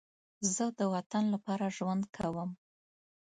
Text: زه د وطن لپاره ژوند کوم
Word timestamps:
زه 0.53 0.65
د 0.79 0.81
وطن 0.93 1.23
لپاره 1.33 1.65
ژوند 1.77 2.03
کوم 2.15 2.49